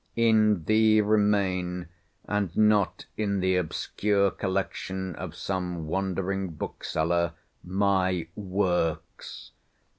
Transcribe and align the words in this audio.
In 0.15 0.63
thee 0.63 0.99
remain, 0.99 1.87
and 2.27 2.57
not 2.57 3.05
in 3.17 3.39
the 3.39 3.55
obscure 3.55 4.31
collection 4.31 5.15
of 5.15 5.35
some 5.35 5.85
wandering 5.85 6.49
bookseller, 6.53 7.33
my 7.63 8.27
"works!" 8.35 9.51